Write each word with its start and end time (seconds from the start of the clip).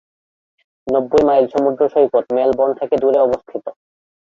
নব্বই 0.87 1.23
মাইল 1.27 1.45
সমুদ্র 1.53 1.81
সৈকত 1.93 2.25
মেলবোর্ন 2.37 2.71
থেকে 2.79 2.95
দূরে 3.01 3.19
অবস্থিত। 3.21 3.65